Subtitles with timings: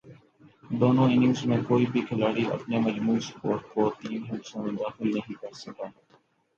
[0.79, 5.33] دونوں اننگز میں کوئی بھی کھلاڑی اپنے مجموعی سکور کو تین ہندسوں میں داخل نہیں
[5.41, 5.85] کر سکا۔